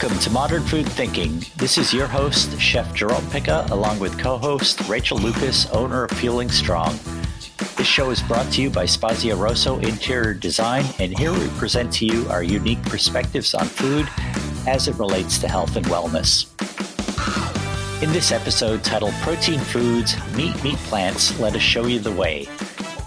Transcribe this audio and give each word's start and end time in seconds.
Welcome 0.00 0.18
to 0.20 0.30
Modern 0.30 0.62
Food 0.62 0.88
Thinking. 0.88 1.44
This 1.56 1.76
is 1.76 1.92
your 1.92 2.06
host, 2.06 2.58
Chef 2.58 2.94
Jerome 2.94 3.28
Picca, 3.28 3.66
along 3.70 3.98
with 3.98 4.18
co 4.18 4.38
host 4.38 4.80
Rachel 4.88 5.18
Lucas, 5.18 5.68
owner 5.72 6.04
of 6.04 6.10
Fueling 6.12 6.50
Strong. 6.50 6.98
This 7.76 7.86
show 7.86 8.08
is 8.08 8.22
brought 8.22 8.50
to 8.52 8.62
you 8.62 8.70
by 8.70 8.84
Spazio 8.84 9.38
Rosso 9.38 9.78
Interior 9.80 10.32
Design, 10.32 10.86
and 11.00 11.18
here 11.18 11.34
we 11.34 11.46
present 11.58 11.92
to 11.94 12.06
you 12.06 12.26
our 12.30 12.42
unique 12.42 12.82
perspectives 12.84 13.52
on 13.52 13.66
food 13.66 14.08
as 14.66 14.88
it 14.88 14.94
relates 14.94 15.36
to 15.40 15.48
health 15.48 15.76
and 15.76 15.84
wellness. 15.84 16.46
In 18.02 18.10
this 18.10 18.32
episode 18.32 18.82
titled 18.82 19.12
Protein 19.20 19.60
Foods, 19.60 20.16
Meat, 20.34 20.64
Meet 20.64 20.78
Plants, 20.88 21.38
let 21.38 21.54
us 21.54 21.60
show 21.60 21.84
you 21.84 21.98
the 21.98 22.12
whey. 22.12 22.48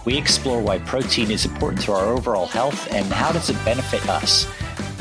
We 0.05 0.15
explore 0.15 0.61
why 0.61 0.77
protein 0.77 1.31
is 1.31 1.45
important 1.45 1.81
to 1.85 1.93
our 1.93 2.05
overall 2.05 2.45
health 2.45 2.93
and 2.93 3.07
how 3.07 3.31
does 3.31 3.49
it 3.49 3.65
benefit 3.65 4.07
us. 4.07 4.45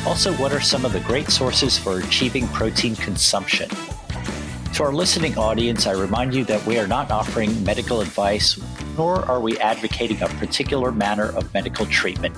Also, 0.04 0.32
what 0.34 0.52
are 0.52 0.60
some 0.60 0.84
of 0.84 0.92
the 0.92 1.00
great 1.00 1.28
sources 1.28 1.78
for 1.78 2.00
achieving 2.00 2.48
protein 2.48 2.96
consumption? 2.96 3.68
To 4.74 4.82
our 4.82 4.92
listening 4.92 5.38
audience, 5.38 5.86
I 5.86 5.92
remind 5.92 6.34
you 6.34 6.44
that 6.46 6.66
we 6.66 6.76
are 6.78 6.88
not 6.88 7.12
offering 7.12 7.62
medical 7.62 8.00
advice, 8.00 8.60
nor 8.96 9.24
are 9.26 9.38
we 9.38 9.56
advocating 9.58 10.20
a 10.20 10.26
particular 10.26 10.90
manner 10.90 11.26
of 11.36 11.54
medical 11.54 11.86
treatment. 11.86 12.36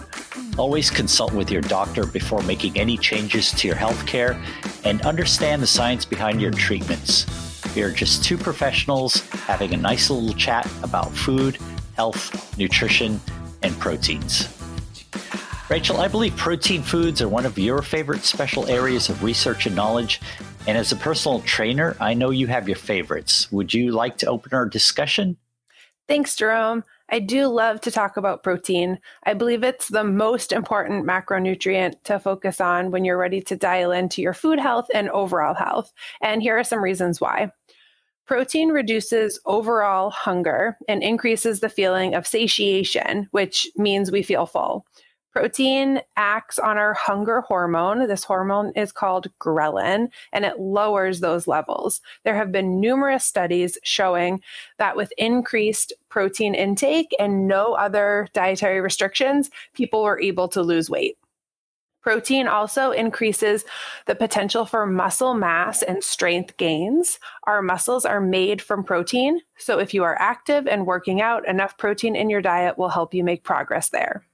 Always 0.59 0.91
consult 0.91 1.33
with 1.33 1.51
your 1.51 1.63
doctor 1.63 2.05
before 2.05 2.43
making 2.43 2.79
any 2.79 2.99
changes 2.99 3.51
to 3.53 3.67
your 3.67 3.77
health 3.77 4.07
care 4.07 4.39
and 4.85 5.01
understand 5.03 5.63
the 5.63 5.67
science 5.67 6.05
behind 6.05 6.43
your 6.43 6.51
treatments. 6.51 7.25
We 7.75 7.83
are 7.83 7.91
just 7.91 8.23
two 8.23 8.37
professionals 8.37 9.21
having 9.31 9.73
a 9.73 9.79
nice 9.79 10.11
little 10.11 10.35
chat 10.35 10.69
about 10.83 11.13
food, 11.13 11.57
health, 11.97 12.59
nutrition, 12.59 13.21
and 13.63 13.73
proteins. 13.81 14.64
Rachel, 15.71 15.99
I 15.99 16.09
believe 16.09 16.37
protein 16.37 16.83
foods 16.83 17.23
are 17.23 17.29
one 17.29 17.47
of 17.47 17.59
your 17.59 17.81
favorite 17.81 18.23
special 18.23 18.67
areas 18.67 19.09
of 19.09 19.25
research 19.25 19.65
and 19.65 19.75
knowledge. 19.75 20.21
And 20.67 20.77
as 20.77 20.93
a 20.93 20.97
personal 20.97 21.41
trainer, 21.41 21.97
I 22.01 22.13
know 22.13 22.29
you 22.29 22.47
have 22.49 22.69
your 22.69 22.77
favorites. 22.77 23.51
Would 23.51 23.73
you 23.73 23.91
like 23.91 24.19
to 24.19 24.27
open 24.27 24.53
our 24.53 24.67
discussion? 24.67 25.39
Thanks, 26.07 26.37
Jerome. 26.37 26.85
I 27.09 27.19
do 27.19 27.47
love 27.47 27.81
to 27.83 27.91
talk 27.91 28.19
about 28.19 28.43
protein. 28.43 28.99
I 29.25 29.33
believe 29.33 29.65
it's 29.65 29.89
the 29.89 30.05
most 30.05 30.53
important 30.53 31.07
macronutrient 31.07 31.95
to 32.05 32.19
focus 32.19 32.61
on 32.61 32.91
when 32.91 33.07
you're 33.07 33.17
ready 33.17 33.41
to 33.41 33.57
dial 33.57 33.91
into 33.91 34.21
your 34.21 34.35
food 34.35 34.59
health 34.59 34.89
and 34.93 35.09
overall 35.11 35.55
health. 35.55 35.95
And 36.21 36.43
here 36.43 36.59
are 36.59 36.65
some 36.65 36.85
reasons 36.85 37.23
why. 37.23 37.53
Protein 38.27 38.69
reduces 38.69 39.41
overall 39.47 40.11
hunger 40.11 40.77
and 40.89 41.03
increases 41.03 41.61
the 41.61 41.71
feeling 41.71 42.15
of 42.15 42.27
satiation, 42.27 43.29
which 43.31 43.67
means 43.77 44.11
we 44.11 44.23
feel 44.23 44.45
full. 44.45 44.85
Protein 45.35 46.01
acts 46.17 46.61
on 46.61 46.79
our 46.79 46.95
hunger 46.95 47.41
hormone. 47.41 48.07
This 48.07 48.23
hormone 48.23 48.71
is 48.77 48.93
called 48.93 49.27
ghrelin, 49.41 50.09
and 50.33 50.45
it 50.45 50.61
lowers 50.61 51.19
those 51.19 51.49
levels. 51.49 52.01
There 52.23 52.37
have 52.37 52.53
been 52.53 52.81
numerous 52.81 53.25
studies 53.25 53.77
showing 53.83 54.41
that 54.79 54.97
with 54.97 55.13
increased 55.19 55.93
protein 56.09 56.55
intake 56.55 57.13
and 57.19 57.49
no 57.49 57.75
other 57.75 58.29
dietary 58.33 58.81
restrictions, 58.81 59.51
people 59.73 60.05
were 60.05 60.21
able 60.21 60.47
to 60.49 60.63
lose 60.63 60.89
weight. 60.89 61.19
Protein 62.01 62.47
also 62.47 62.93
increases 62.93 63.65
the 64.07 64.15
potential 64.15 64.65
for 64.65 64.87
muscle 64.87 65.35
mass 65.35 65.83
and 65.83 66.05
strength 66.05 66.57
gains. 66.59 67.19
Our 67.43 67.61
muscles 67.61 68.05
are 68.05 68.21
made 68.21 68.63
from 68.63 68.85
protein. 68.85 69.41
So, 69.59 69.81
if 69.81 69.95
you 69.95 70.05
are 70.05 70.21
active 70.21 70.69
and 70.69 70.87
working 70.87 71.21
out, 71.21 71.49
enough 71.49 71.77
protein 71.77 72.15
in 72.15 72.31
your 72.31 72.43
diet 72.43 72.79
will 72.79 72.91
help 72.91 73.15
you 73.15 73.25
make 73.25 73.43
progress 73.43 73.89
there. 73.89 74.25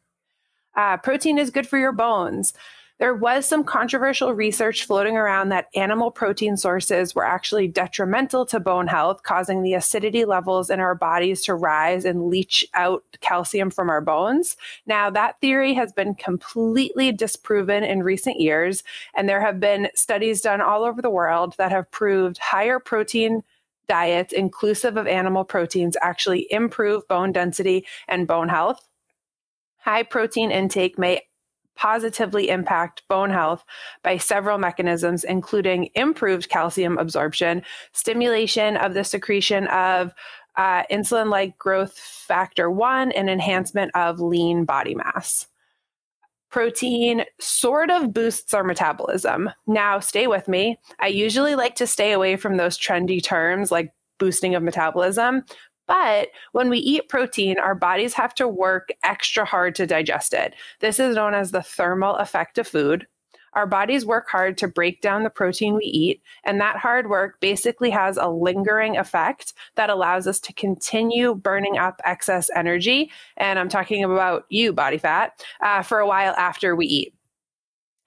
Uh, 0.74 0.96
protein 0.96 1.38
is 1.38 1.50
good 1.50 1.66
for 1.66 1.78
your 1.78 1.92
bones. 1.92 2.54
There 3.00 3.14
was 3.14 3.46
some 3.46 3.64
controversial 3.64 4.34
research 4.34 4.84
floating 4.84 5.16
around 5.16 5.48
that 5.48 5.68
animal 5.74 6.10
protein 6.10 6.58
sources 6.58 7.14
were 7.14 7.24
actually 7.24 7.66
detrimental 7.66 8.44
to 8.44 8.60
bone 8.60 8.88
health, 8.88 9.22
causing 9.22 9.62
the 9.62 9.72
acidity 9.72 10.26
levels 10.26 10.68
in 10.68 10.80
our 10.80 10.94
bodies 10.94 11.42
to 11.44 11.54
rise 11.54 12.04
and 12.04 12.28
leach 12.28 12.62
out 12.74 13.02
calcium 13.22 13.70
from 13.70 13.88
our 13.88 14.02
bones. 14.02 14.58
Now, 14.84 15.08
that 15.08 15.40
theory 15.40 15.72
has 15.72 15.94
been 15.94 16.14
completely 16.14 17.10
disproven 17.10 17.84
in 17.84 18.02
recent 18.02 18.38
years, 18.38 18.84
and 19.16 19.26
there 19.26 19.40
have 19.40 19.58
been 19.60 19.88
studies 19.94 20.42
done 20.42 20.60
all 20.60 20.84
over 20.84 21.00
the 21.00 21.08
world 21.08 21.54
that 21.56 21.72
have 21.72 21.90
proved 21.90 22.36
higher 22.36 22.78
protein 22.78 23.42
diets, 23.88 24.34
inclusive 24.34 24.98
of 24.98 25.06
animal 25.06 25.44
proteins, 25.44 25.96
actually 26.02 26.46
improve 26.52 27.08
bone 27.08 27.32
density 27.32 27.86
and 28.08 28.26
bone 28.28 28.50
health. 28.50 28.89
High 29.80 30.02
protein 30.02 30.50
intake 30.50 30.98
may 30.98 31.22
positively 31.76 32.50
impact 32.50 33.02
bone 33.08 33.30
health 33.30 33.64
by 34.02 34.18
several 34.18 34.58
mechanisms, 34.58 35.24
including 35.24 35.88
improved 35.94 36.50
calcium 36.50 36.98
absorption, 36.98 37.62
stimulation 37.92 38.76
of 38.76 38.92
the 38.92 39.02
secretion 39.02 39.66
of 39.68 40.12
uh, 40.56 40.82
insulin 40.90 41.30
like 41.30 41.56
growth 41.56 41.96
factor 41.96 42.70
1, 42.70 43.12
and 43.12 43.30
enhancement 43.30 43.90
of 43.94 44.20
lean 44.20 44.66
body 44.66 44.94
mass. 44.94 45.46
Protein 46.50 47.24
sort 47.38 47.90
of 47.90 48.12
boosts 48.12 48.52
our 48.52 48.64
metabolism. 48.64 49.48
Now, 49.66 50.00
stay 50.00 50.26
with 50.26 50.48
me. 50.48 50.78
I 50.98 51.06
usually 51.06 51.54
like 51.54 51.76
to 51.76 51.86
stay 51.86 52.12
away 52.12 52.36
from 52.36 52.56
those 52.56 52.76
trendy 52.76 53.22
terms 53.22 53.70
like 53.70 53.92
boosting 54.18 54.54
of 54.54 54.62
metabolism, 54.62 55.44
but 55.90 56.28
when 56.52 56.70
we 56.70 56.78
eat 56.78 57.08
protein, 57.08 57.58
our 57.58 57.74
bodies 57.74 58.14
have 58.14 58.32
to 58.36 58.46
work 58.46 58.90
extra 59.02 59.44
hard 59.44 59.74
to 59.74 59.88
digest 59.88 60.32
it. 60.32 60.54
This 60.78 61.00
is 61.00 61.16
known 61.16 61.34
as 61.34 61.50
the 61.50 61.64
thermal 61.64 62.14
effect 62.14 62.58
of 62.58 62.68
food. 62.68 63.08
Our 63.54 63.66
bodies 63.66 64.06
work 64.06 64.28
hard 64.28 64.56
to 64.58 64.68
break 64.68 65.00
down 65.00 65.24
the 65.24 65.30
protein 65.30 65.74
we 65.74 65.86
eat, 65.86 66.22
and 66.44 66.60
that 66.60 66.76
hard 66.76 67.10
work 67.10 67.40
basically 67.40 67.90
has 67.90 68.16
a 68.16 68.28
lingering 68.28 68.98
effect 68.98 69.52
that 69.74 69.90
allows 69.90 70.28
us 70.28 70.38
to 70.42 70.52
continue 70.52 71.34
burning 71.34 71.76
up 71.76 72.00
excess 72.04 72.50
energy. 72.54 73.10
And 73.36 73.58
I'm 73.58 73.68
talking 73.68 74.04
about 74.04 74.44
you, 74.48 74.72
body 74.72 74.98
fat, 74.98 75.44
uh, 75.60 75.82
for 75.82 75.98
a 75.98 76.06
while 76.06 76.34
after 76.34 76.76
we 76.76 76.86
eat. 76.86 77.14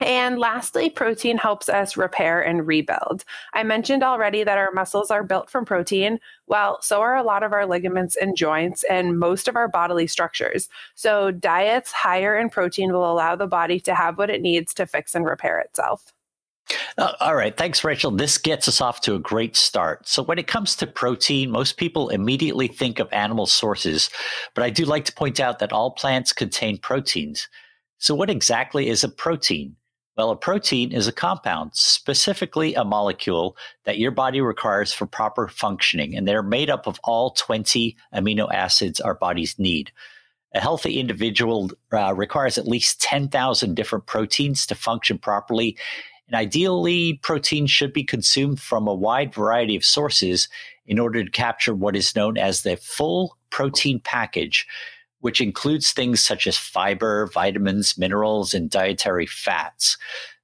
And 0.00 0.38
lastly, 0.38 0.90
protein 0.90 1.38
helps 1.38 1.68
us 1.68 1.96
repair 1.96 2.40
and 2.40 2.66
rebuild. 2.66 3.24
I 3.52 3.62
mentioned 3.62 4.02
already 4.02 4.42
that 4.42 4.58
our 4.58 4.72
muscles 4.72 5.10
are 5.10 5.22
built 5.22 5.48
from 5.48 5.64
protein. 5.64 6.18
Well, 6.48 6.82
so 6.82 7.00
are 7.00 7.16
a 7.16 7.22
lot 7.22 7.44
of 7.44 7.52
our 7.52 7.64
ligaments 7.64 8.16
and 8.16 8.36
joints 8.36 8.82
and 8.84 9.18
most 9.18 9.46
of 9.46 9.54
our 9.54 9.68
bodily 9.68 10.08
structures. 10.08 10.68
So, 10.96 11.30
diets 11.30 11.92
higher 11.92 12.36
in 12.36 12.50
protein 12.50 12.92
will 12.92 13.10
allow 13.10 13.36
the 13.36 13.46
body 13.46 13.78
to 13.80 13.94
have 13.94 14.18
what 14.18 14.30
it 14.30 14.42
needs 14.42 14.74
to 14.74 14.86
fix 14.86 15.14
and 15.14 15.24
repair 15.24 15.60
itself. 15.60 16.12
Uh, 16.98 17.12
all 17.20 17.36
right. 17.36 17.56
Thanks, 17.56 17.84
Rachel. 17.84 18.10
This 18.10 18.38
gets 18.38 18.66
us 18.68 18.80
off 18.80 19.00
to 19.02 19.14
a 19.14 19.18
great 19.18 19.54
start. 19.54 20.08
So, 20.08 20.24
when 20.24 20.38
it 20.38 20.48
comes 20.48 20.74
to 20.76 20.88
protein, 20.88 21.50
most 21.50 21.76
people 21.76 22.08
immediately 22.08 22.66
think 22.66 22.98
of 22.98 23.12
animal 23.12 23.46
sources, 23.46 24.10
but 24.54 24.64
I 24.64 24.70
do 24.70 24.84
like 24.84 25.04
to 25.04 25.14
point 25.14 25.38
out 25.38 25.60
that 25.60 25.72
all 25.72 25.92
plants 25.92 26.32
contain 26.32 26.78
proteins. 26.78 27.48
So, 27.98 28.14
what 28.14 28.28
exactly 28.28 28.88
is 28.88 29.04
a 29.04 29.08
protein? 29.08 29.76
Well, 30.16 30.30
a 30.30 30.36
protein 30.36 30.92
is 30.92 31.08
a 31.08 31.12
compound, 31.12 31.72
specifically 31.74 32.74
a 32.74 32.84
molecule 32.84 33.56
that 33.84 33.98
your 33.98 34.12
body 34.12 34.40
requires 34.40 34.92
for 34.92 35.06
proper 35.06 35.48
functioning, 35.48 36.14
and 36.14 36.26
they're 36.26 36.42
made 36.42 36.70
up 36.70 36.86
of 36.86 37.00
all 37.02 37.30
20 37.30 37.96
amino 38.14 38.52
acids 38.52 39.00
our 39.00 39.14
bodies 39.14 39.58
need. 39.58 39.90
A 40.54 40.60
healthy 40.60 41.00
individual 41.00 41.72
uh, 41.92 42.14
requires 42.14 42.58
at 42.58 42.68
least 42.68 43.00
10,000 43.00 43.74
different 43.74 44.06
proteins 44.06 44.66
to 44.66 44.76
function 44.76 45.18
properly. 45.18 45.76
And 46.28 46.36
ideally, 46.36 47.14
protein 47.22 47.66
should 47.66 47.92
be 47.92 48.04
consumed 48.04 48.60
from 48.60 48.86
a 48.86 48.94
wide 48.94 49.34
variety 49.34 49.74
of 49.74 49.84
sources 49.84 50.48
in 50.86 51.00
order 51.00 51.24
to 51.24 51.30
capture 51.30 51.74
what 51.74 51.96
is 51.96 52.14
known 52.14 52.38
as 52.38 52.62
the 52.62 52.76
full 52.76 53.36
protein 53.50 53.98
package, 53.98 54.64
which 55.24 55.40
includes 55.40 55.90
things 55.90 56.20
such 56.20 56.46
as 56.46 56.58
fiber, 56.58 57.28
vitamins, 57.28 57.96
minerals, 57.96 58.52
and 58.52 58.68
dietary 58.68 59.24
fats. 59.24 59.96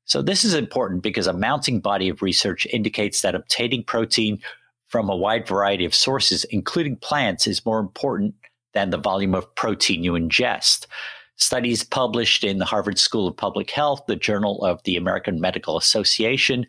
So, 0.06 0.22
this 0.22 0.42
is 0.42 0.54
important 0.54 1.02
because 1.02 1.26
a 1.26 1.34
mounting 1.34 1.80
body 1.80 2.08
of 2.08 2.22
research 2.22 2.64
indicates 2.64 3.20
that 3.20 3.34
obtaining 3.34 3.84
protein 3.84 4.40
from 4.88 5.10
a 5.10 5.16
wide 5.16 5.46
variety 5.46 5.84
of 5.84 5.94
sources, 5.94 6.44
including 6.44 6.96
plants, 6.96 7.46
is 7.46 7.66
more 7.66 7.78
important 7.78 8.34
than 8.72 8.88
the 8.88 8.96
volume 8.96 9.34
of 9.34 9.54
protein 9.54 10.02
you 10.02 10.12
ingest. 10.12 10.86
Studies 11.36 11.84
published 11.84 12.42
in 12.42 12.56
the 12.56 12.64
Harvard 12.64 12.98
School 12.98 13.28
of 13.28 13.36
Public 13.36 13.70
Health, 13.70 14.04
the 14.06 14.16
Journal 14.16 14.64
of 14.64 14.82
the 14.84 14.96
American 14.96 15.42
Medical 15.42 15.76
Association, 15.76 16.66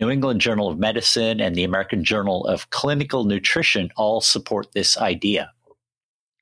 New 0.00 0.10
England 0.10 0.40
Journal 0.40 0.68
of 0.68 0.80
Medicine, 0.80 1.40
and 1.40 1.54
the 1.54 1.62
American 1.62 2.02
Journal 2.02 2.44
of 2.44 2.70
Clinical 2.70 3.22
Nutrition 3.22 3.92
all 3.96 4.20
support 4.20 4.72
this 4.72 4.98
idea. 4.98 5.52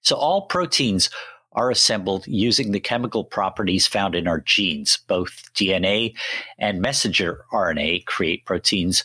So 0.02 0.16
all 0.16 0.42
proteins 0.42 1.10
are 1.52 1.70
assembled 1.70 2.26
using 2.26 2.70
the 2.70 2.80
chemical 2.80 3.24
properties 3.24 3.86
found 3.86 4.14
in 4.14 4.28
our 4.28 4.40
genes. 4.40 4.98
Both 5.08 5.50
DNA 5.54 6.14
and 6.58 6.80
messenger 6.80 7.44
RNA 7.52 8.06
create 8.06 8.44
proteins. 8.44 9.04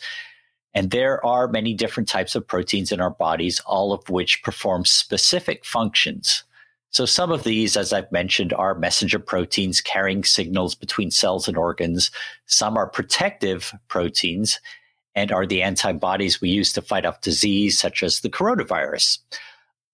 And 0.74 0.92
there 0.92 1.26
are 1.26 1.48
many 1.48 1.74
different 1.74 2.10
types 2.10 2.36
of 2.36 2.48
proteins 2.48 2.92
in 2.92 3.00
our 3.00 3.10
bodies, 3.10 3.62
all 3.66 3.94
of 3.94 4.10
which 4.10 4.44
perform 4.44 4.86
specific 4.86 5.66
functions. 5.66 6.44
So, 6.92 7.06
some 7.06 7.32
of 7.32 7.44
these, 7.44 7.76
as 7.76 7.92
I've 7.92 8.12
mentioned, 8.12 8.54
are 8.54 8.76
messenger 8.76 9.20
proteins 9.20 9.82
carrying 9.82 10.24
signals 10.24 10.76
between 10.76 11.12
cells 11.12 11.48
and 11.48 11.58
organs. 11.58 12.12
Some 12.46 12.78
are 12.78 12.88
protective 12.88 13.74
proteins 13.88 14.60
and 15.14 15.32
are 15.32 15.46
the 15.46 15.62
antibodies 15.62 16.40
we 16.40 16.50
use 16.50 16.72
to 16.74 16.82
fight 16.82 17.06
off 17.06 17.22
disease, 17.22 17.78
such 17.78 18.04
as 18.04 18.20
the 18.20 18.30
coronavirus. 18.30 19.20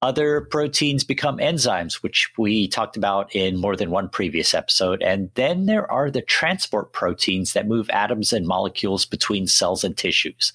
Other 0.03 0.41
proteins 0.41 1.03
become 1.03 1.37
enzymes, 1.37 2.01
which 2.01 2.31
we 2.35 2.67
talked 2.67 2.97
about 2.97 3.35
in 3.35 3.57
more 3.57 3.75
than 3.75 3.91
one 3.91 4.09
previous 4.09 4.55
episode. 4.55 5.03
And 5.03 5.29
then 5.35 5.67
there 5.67 5.89
are 5.91 6.09
the 6.09 6.23
transport 6.23 6.91
proteins 6.91 7.53
that 7.53 7.67
move 7.67 7.87
atoms 7.91 8.33
and 8.33 8.47
molecules 8.47 9.05
between 9.05 9.45
cells 9.45 9.83
and 9.83 9.95
tissues. 9.95 10.53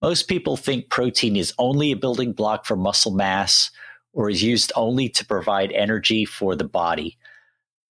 Most 0.00 0.26
people 0.26 0.56
think 0.56 0.88
protein 0.88 1.36
is 1.36 1.52
only 1.58 1.92
a 1.92 1.96
building 1.96 2.32
block 2.32 2.64
for 2.64 2.76
muscle 2.76 3.12
mass 3.12 3.70
or 4.14 4.30
is 4.30 4.42
used 4.42 4.72
only 4.74 5.10
to 5.10 5.26
provide 5.26 5.70
energy 5.72 6.24
for 6.24 6.56
the 6.56 6.64
body. 6.64 7.18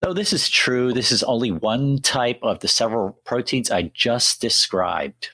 Though 0.02 0.12
this 0.12 0.32
is 0.32 0.48
true, 0.48 0.92
this 0.92 1.12
is 1.12 1.22
only 1.22 1.52
one 1.52 2.00
type 2.00 2.40
of 2.42 2.58
the 2.58 2.68
several 2.68 3.20
proteins 3.24 3.70
I 3.70 3.92
just 3.94 4.40
described. 4.40 5.30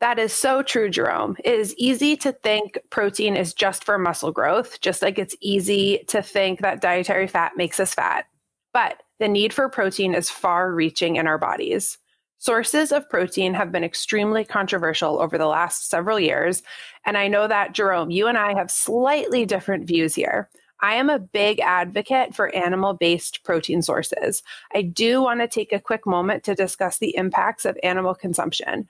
That 0.00 0.18
is 0.18 0.32
so 0.32 0.62
true, 0.62 0.88
Jerome. 0.88 1.36
It 1.44 1.58
is 1.58 1.74
easy 1.76 2.16
to 2.18 2.32
think 2.32 2.78
protein 2.90 3.36
is 3.36 3.52
just 3.52 3.82
for 3.82 3.98
muscle 3.98 4.30
growth, 4.30 4.80
just 4.80 5.02
like 5.02 5.18
it's 5.18 5.34
easy 5.40 6.04
to 6.08 6.22
think 6.22 6.60
that 6.60 6.80
dietary 6.80 7.26
fat 7.26 7.56
makes 7.56 7.80
us 7.80 7.94
fat. 7.94 8.26
But 8.72 9.02
the 9.18 9.28
need 9.28 9.52
for 9.52 9.68
protein 9.68 10.14
is 10.14 10.30
far 10.30 10.72
reaching 10.72 11.16
in 11.16 11.26
our 11.26 11.38
bodies. 11.38 11.98
Sources 12.38 12.92
of 12.92 13.08
protein 13.10 13.52
have 13.54 13.72
been 13.72 13.82
extremely 13.82 14.44
controversial 14.44 15.20
over 15.20 15.36
the 15.36 15.46
last 15.46 15.90
several 15.90 16.20
years. 16.20 16.62
And 17.04 17.18
I 17.18 17.26
know 17.26 17.48
that, 17.48 17.72
Jerome, 17.72 18.12
you 18.12 18.28
and 18.28 18.38
I 18.38 18.54
have 18.54 18.70
slightly 18.70 19.44
different 19.44 19.88
views 19.88 20.14
here. 20.14 20.48
I 20.80 20.94
am 20.94 21.10
a 21.10 21.18
big 21.18 21.58
advocate 21.58 22.36
for 22.36 22.54
animal 22.54 22.94
based 22.94 23.42
protein 23.42 23.82
sources. 23.82 24.44
I 24.72 24.82
do 24.82 25.20
want 25.20 25.40
to 25.40 25.48
take 25.48 25.72
a 25.72 25.80
quick 25.80 26.06
moment 26.06 26.44
to 26.44 26.54
discuss 26.54 26.98
the 26.98 27.16
impacts 27.16 27.64
of 27.64 27.76
animal 27.82 28.14
consumption. 28.14 28.88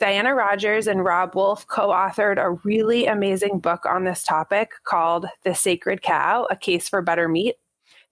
Diana 0.00 0.34
Rodgers 0.34 0.86
and 0.86 1.04
Robb 1.04 1.34
Wolf 1.34 1.66
co 1.66 1.88
authored 1.88 2.38
a 2.38 2.52
really 2.64 3.04
amazing 3.04 3.58
book 3.58 3.84
on 3.84 4.04
this 4.04 4.24
topic 4.24 4.70
called 4.84 5.26
The 5.44 5.54
Sacred 5.54 6.00
Cow 6.00 6.48
A 6.50 6.56
Case 6.56 6.88
for 6.88 7.02
Better 7.02 7.28
Meat. 7.28 7.56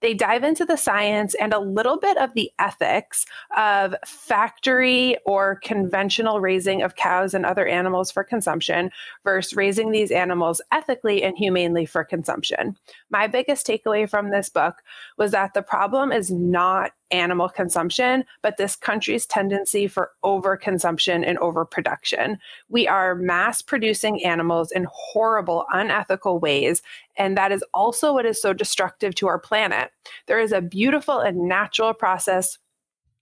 They 0.01 0.13
dive 0.13 0.43
into 0.43 0.65
the 0.65 0.77
science 0.77 1.33
and 1.35 1.51
a 1.51 1.59
little 1.59 1.97
bit 1.97 2.15
of 2.17 2.33
the 2.35 2.51
ethics 2.59 3.25
of 3.57 3.95
factory 4.05 5.17
or 5.25 5.59
conventional 5.63 6.39
raising 6.39 6.83
of 6.83 6.95
cows 6.95 7.33
and 7.33 7.43
other 7.43 7.65
animals 7.65 8.11
for 8.11 8.23
consumption 8.23 8.91
versus 9.23 9.55
raising 9.55 9.89
these 9.91 10.11
animals 10.11 10.61
ethically 10.71 11.23
and 11.23 11.37
humanely 11.37 11.85
for 11.85 12.03
consumption. 12.03 12.77
My 13.09 13.25
biggest 13.25 13.65
takeaway 13.65 14.07
from 14.07 14.29
this 14.29 14.47
book 14.47 14.75
was 15.17 15.31
that 15.31 15.53
the 15.53 15.63
problem 15.63 16.11
is 16.11 16.31
not 16.31 16.91
animal 17.11 17.49
consumption, 17.49 18.23
but 18.41 18.57
this 18.57 18.75
country's 18.75 19.25
tendency 19.25 19.87
for 19.87 20.11
overconsumption 20.23 21.27
and 21.27 21.37
overproduction. 21.39 22.37
We 22.69 22.87
are 22.87 23.15
mass 23.15 23.61
producing 23.61 24.23
animals 24.23 24.71
in 24.71 24.87
horrible, 24.91 25.65
unethical 25.71 26.39
ways. 26.39 26.81
And 27.17 27.37
that 27.37 27.51
is 27.51 27.63
also 27.73 28.13
what 28.13 28.25
is 28.25 28.41
so 28.41 28.53
destructive 28.53 29.15
to 29.15 29.27
our 29.27 29.39
planet. 29.39 29.91
There 30.27 30.39
is 30.39 30.51
a 30.51 30.61
beautiful 30.61 31.19
and 31.19 31.47
natural 31.47 31.93
process 31.93 32.57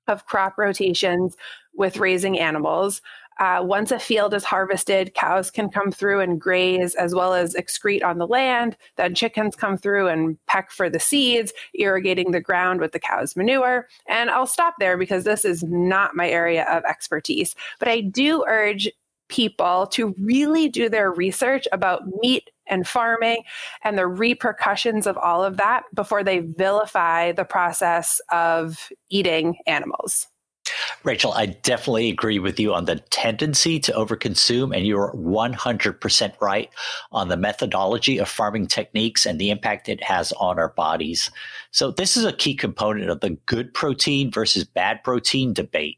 of 0.07 0.25
crop 0.25 0.57
rotations 0.57 1.35
with 1.73 1.97
raising 1.97 2.39
animals. 2.39 3.01
Uh, 3.39 3.61
once 3.63 3.91
a 3.91 3.99
field 3.99 4.33
is 4.33 4.43
harvested, 4.43 5.13
cows 5.13 5.51
can 5.51 5.69
come 5.69 5.91
through 5.91 6.19
and 6.19 6.41
graze 6.41 6.95
as 6.95 7.13
well 7.13 7.33
as 7.33 7.53
excrete 7.55 8.03
on 8.03 8.17
the 8.17 8.27
land. 8.27 8.75
Then 8.95 9.15
chickens 9.15 9.55
come 9.55 9.77
through 9.77 10.07
and 10.07 10.37
peck 10.47 10.71
for 10.71 10.89
the 10.89 10.99
seeds, 10.99 11.53
irrigating 11.73 12.31
the 12.31 12.41
ground 12.41 12.79
with 12.79 12.91
the 12.91 12.99
cow's 12.99 13.35
manure. 13.35 13.87
And 14.07 14.29
I'll 14.29 14.47
stop 14.47 14.75
there 14.79 14.97
because 14.97 15.23
this 15.23 15.45
is 15.45 15.63
not 15.63 16.15
my 16.15 16.29
area 16.29 16.65
of 16.65 16.83
expertise. 16.85 17.55
But 17.79 17.87
I 17.87 18.01
do 18.01 18.43
urge 18.47 18.89
people 19.29 19.87
to 19.87 20.15
really 20.19 20.69
do 20.69 20.89
their 20.89 21.11
research 21.11 21.67
about 21.71 22.03
meat 22.21 22.49
and 22.67 22.87
farming 22.87 23.43
and 23.83 23.97
the 23.97 24.07
repercussions 24.07 25.07
of 25.07 25.17
all 25.17 25.43
of 25.43 25.57
that 25.57 25.83
before 25.93 26.23
they 26.23 26.39
vilify 26.39 27.31
the 27.31 27.45
process 27.45 28.21
of 28.31 28.89
eating 29.09 29.57
animals. 29.65 30.27
Rachel, 31.07 31.31
I 31.31 31.45
definitely 31.45 32.09
agree 32.09 32.37
with 32.37 32.59
you 32.59 32.73
on 32.73 32.83
the 32.83 32.97
tendency 32.97 33.79
to 33.79 33.93
overconsume, 33.93 34.75
and 34.75 34.85
you're 34.85 35.13
100% 35.13 36.41
right 36.41 36.69
on 37.13 37.29
the 37.29 37.37
methodology 37.37 38.17
of 38.17 38.27
farming 38.27 38.67
techniques 38.67 39.25
and 39.25 39.39
the 39.39 39.49
impact 39.49 39.87
it 39.87 40.03
has 40.03 40.33
on 40.33 40.59
our 40.59 40.67
bodies. 40.67 41.31
So, 41.71 41.91
this 41.91 42.17
is 42.17 42.25
a 42.25 42.33
key 42.33 42.55
component 42.55 43.09
of 43.09 43.21
the 43.21 43.37
good 43.45 43.73
protein 43.73 44.31
versus 44.31 44.65
bad 44.65 45.01
protein 45.01 45.53
debate. 45.53 45.97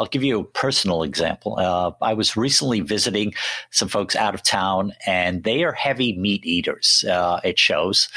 I'll 0.00 0.06
give 0.06 0.24
you 0.24 0.40
a 0.40 0.44
personal 0.44 1.04
example. 1.04 1.56
Uh, 1.56 1.92
I 2.02 2.14
was 2.14 2.36
recently 2.36 2.80
visiting 2.80 3.34
some 3.70 3.86
folks 3.86 4.16
out 4.16 4.34
of 4.34 4.42
town, 4.42 4.94
and 5.06 5.44
they 5.44 5.62
are 5.62 5.72
heavy 5.72 6.16
meat 6.16 6.44
eaters, 6.44 7.04
uh, 7.08 7.38
it 7.44 7.56
shows. 7.56 8.08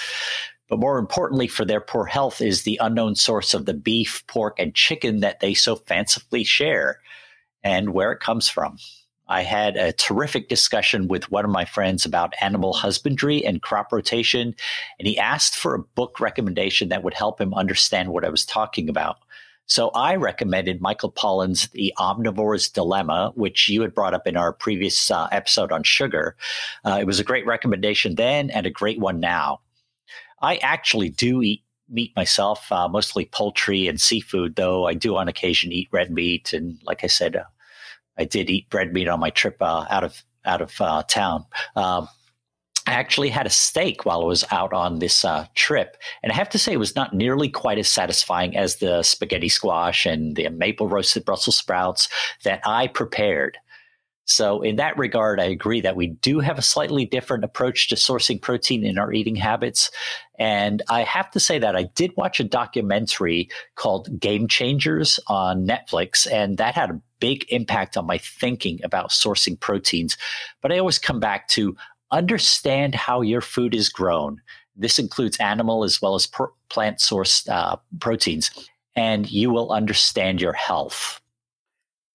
But 0.69 0.79
more 0.79 0.97
importantly 0.97 1.47
for 1.47 1.65
their 1.65 1.81
poor 1.81 2.05
health 2.05 2.41
is 2.41 2.63
the 2.63 2.79
unknown 2.81 3.15
source 3.15 3.53
of 3.53 3.65
the 3.65 3.73
beef, 3.73 4.23
pork, 4.27 4.57
and 4.59 4.73
chicken 4.73 5.19
that 5.19 5.39
they 5.39 5.53
so 5.53 5.75
fancifully 5.75 6.43
share 6.43 6.99
and 7.63 7.93
where 7.93 8.11
it 8.11 8.19
comes 8.19 8.49
from. 8.49 8.77
I 9.27 9.43
had 9.43 9.77
a 9.77 9.93
terrific 9.93 10.49
discussion 10.49 11.07
with 11.07 11.31
one 11.31 11.45
of 11.45 11.51
my 11.51 11.65
friends 11.65 12.05
about 12.05 12.33
animal 12.41 12.73
husbandry 12.73 13.45
and 13.45 13.61
crop 13.61 13.91
rotation, 13.91 14.53
and 14.99 15.07
he 15.07 15.17
asked 15.17 15.55
for 15.55 15.73
a 15.73 15.79
book 15.79 16.19
recommendation 16.19 16.89
that 16.89 17.03
would 17.03 17.13
help 17.13 17.39
him 17.39 17.53
understand 17.53 18.09
what 18.09 18.25
I 18.25 18.29
was 18.29 18.45
talking 18.45 18.89
about. 18.89 19.17
So 19.65 19.89
I 19.91 20.17
recommended 20.17 20.81
Michael 20.81 21.11
Pollan's 21.11 21.67
The 21.69 21.93
Omnivore's 21.97 22.69
Dilemma, 22.69 23.31
which 23.35 23.69
you 23.69 23.81
had 23.81 23.95
brought 23.95 24.13
up 24.13 24.27
in 24.27 24.35
our 24.35 24.51
previous 24.51 25.09
uh, 25.09 25.29
episode 25.31 25.71
on 25.71 25.83
sugar. 25.83 26.35
Uh, 26.83 26.97
it 26.99 27.05
was 27.05 27.21
a 27.21 27.23
great 27.23 27.45
recommendation 27.45 28.15
then 28.15 28.49
and 28.49 28.65
a 28.65 28.71
great 28.71 28.99
one 28.99 29.21
now. 29.21 29.61
I 30.43 30.57
actually 30.57 31.09
do 31.09 31.41
eat 31.41 31.63
meat 31.89 32.11
myself, 32.15 32.71
uh, 32.71 32.87
mostly 32.87 33.25
poultry 33.25 33.87
and 33.87 33.99
seafood, 33.99 34.55
though 34.55 34.85
I 34.85 34.93
do 34.93 35.15
on 35.15 35.27
occasion 35.27 35.71
eat 35.71 35.87
red 35.91 36.11
meat. 36.11 36.53
And 36.53 36.79
like 36.83 37.03
I 37.03 37.07
said, 37.07 37.35
uh, 37.35 37.43
I 38.17 38.25
did 38.25 38.49
eat 38.49 38.67
red 38.71 38.93
meat 38.93 39.07
on 39.07 39.19
my 39.19 39.29
trip 39.29 39.57
uh, 39.61 39.85
out 39.89 40.03
of 40.03 40.21
out 40.45 40.61
of 40.61 40.73
uh, 40.81 41.03
town. 41.03 41.45
Um, 41.75 42.09
I 42.85 42.91
actually 42.91 43.29
had 43.29 43.47
a 43.47 43.49
steak 43.49 44.05
while 44.05 44.21
I 44.21 44.25
was 44.25 44.43
out 44.51 44.73
on 44.73 44.99
this 44.99 45.23
uh, 45.23 45.45
trip, 45.55 45.95
and 46.21 46.33
I 46.33 46.35
have 46.35 46.49
to 46.49 46.59
say 46.59 46.73
it 46.73 46.77
was 46.79 46.97
not 46.97 47.13
nearly 47.13 47.47
quite 47.47 47.77
as 47.77 47.87
satisfying 47.87 48.57
as 48.57 48.77
the 48.77 49.03
spaghetti 49.03 49.47
squash 49.47 50.05
and 50.05 50.35
the 50.35 50.49
maple 50.49 50.89
roasted 50.89 51.23
Brussels 51.23 51.57
sprouts 51.57 52.09
that 52.43 52.59
I 52.65 52.87
prepared. 52.87 53.57
So, 54.25 54.61
in 54.61 54.77
that 54.77 54.97
regard, 54.97 55.41
I 55.41 55.45
agree 55.45 55.81
that 55.81 55.97
we 55.97 56.07
do 56.07 56.39
have 56.39 56.57
a 56.57 56.61
slightly 56.61 57.05
different 57.05 57.43
approach 57.43 57.89
to 57.89 57.95
sourcing 57.95 58.41
protein 58.41 58.85
in 58.85 58.97
our 58.97 59.11
eating 59.11 59.35
habits. 59.35 59.91
And 60.39 60.81
I 60.89 61.03
have 61.03 61.29
to 61.31 61.39
say 61.41 61.59
that 61.59 61.75
I 61.75 61.83
did 61.95 62.15
watch 62.15 62.39
a 62.39 62.45
documentary 62.45 63.49
called 63.75 64.19
Game 64.19 64.47
Changers 64.47 65.19
on 65.27 65.67
Netflix, 65.67 66.25
and 66.31 66.57
that 66.57 66.75
had 66.75 66.89
a 66.89 67.01
big 67.19 67.45
impact 67.49 67.97
on 67.97 68.05
my 68.05 68.17
thinking 68.17 68.79
about 68.83 69.09
sourcing 69.09 69.59
proteins. 69.59 70.17
But 70.61 70.71
I 70.71 70.79
always 70.79 70.99
come 70.99 71.19
back 71.19 71.49
to 71.49 71.75
understand 72.11 72.95
how 72.95 73.21
your 73.21 73.41
food 73.41 73.75
is 73.75 73.89
grown. 73.89 74.41
This 74.75 74.99
includes 74.99 75.37
animal 75.37 75.83
as 75.83 76.01
well 76.01 76.15
as 76.15 76.27
plant 76.69 76.99
sourced 76.99 77.49
uh, 77.49 77.75
proteins, 77.99 78.51
and 78.95 79.29
you 79.29 79.51
will 79.51 79.71
understand 79.71 80.39
your 80.39 80.53
health. 80.53 81.19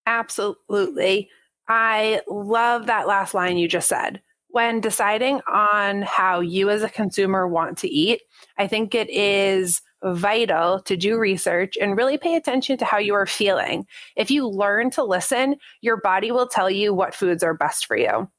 Absolutely. 0.06 1.28
I 1.68 2.22
love 2.26 2.86
that 2.86 3.06
last 3.06 3.34
line 3.34 3.58
you 3.58 3.68
just 3.68 3.88
said. 3.88 4.22
When 4.50 4.80
deciding 4.80 5.40
on 5.46 6.02
how 6.02 6.40
you 6.40 6.70
as 6.70 6.82
a 6.82 6.88
consumer 6.88 7.46
want 7.46 7.76
to 7.78 7.88
eat, 7.88 8.22
I 8.56 8.66
think 8.66 8.94
it 8.94 9.10
is 9.10 9.82
vital 10.02 10.80
to 10.82 10.96
do 10.96 11.18
research 11.18 11.76
and 11.80 11.96
really 11.96 12.16
pay 12.16 12.36
attention 12.36 12.78
to 12.78 12.84
how 12.84 12.98
you 12.98 13.14
are 13.14 13.26
feeling. 13.26 13.86
If 14.16 14.30
you 14.30 14.48
learn 14.48 14.90
to 14.92 15.04
listen, 15.04 15.56
your 15.82 15.98
body 16.00 16.30
will 16.32 16.46
tell 16.46 16.70
you 16.70 16.94
what 16.94 17.14
foods 17.14 17.42
are 17.42 17.54
best 17.54 17.86
for 17.86 17.96
you. 17.96 18.30